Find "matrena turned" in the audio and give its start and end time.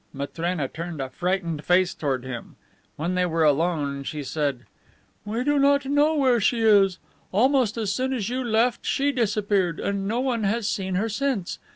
0.15-0.99